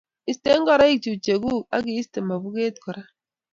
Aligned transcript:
Iste 0.31 0.49
ngoroik 0.59 0.97
chu 1.03 1.11
chekuk 1.23 1.61
ak 1.75 1.83
iiste 1.93 2.19
mapuket 2.27 2.75
kora 2.83 3.03